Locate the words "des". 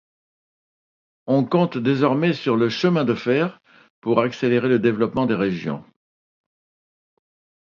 5.27-5.35